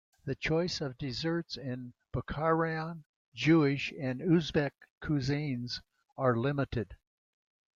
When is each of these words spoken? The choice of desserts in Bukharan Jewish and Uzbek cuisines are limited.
The 0.25 0.33
choice 0.33 0.81
of 0.81 0.97
desserts 0.97 1.55
in 1.57 1.93
Bukharan 2.11 3.03
Jewish 3.35 3.93
and 3.99 4.19
Uzbek 4.19 4.71
cuisines 4.99 5.79
are 6.17 6.35
limited. 6.35 6.95